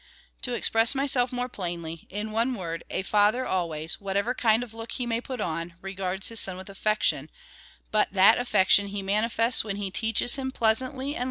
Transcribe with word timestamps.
To 0.41 0.55
express 0.55 0.95
myself 0.95 1.31
more 1.31 1.47
plainly— 1.47 2.07
in 2.09 2.31
one 2.31 2.55
word, 2.55 2.83
a 2.89 3.03
father 3.03 3.45
always, 3.45 4.01
whatever 4.01 4.33
kind 4.33 4.63
of 4.63 4.73
look 4.73 4.93
he 4.93 5.05
may 5.05 5.21
put 5.21 5.39
on, 5.39 5.75
regards 5.79 6.29
his 6.29 6.39
son 6.39 6.57
with 6.57 6.71
affection, 6.71 7.29
but 7.91 8.11
that 8.11 8.39
af 8.39 8.47
fection 8.47 8.87
he 8.87 9.03
manifests 9.03 9.63
when 9.63 9.75
he 9.75 9.91
teaches 9.91 10.37
him 10.37 10.51
pleasantly 10.51 11.09
and 11.09 11.15
VOL. 11.17 11.19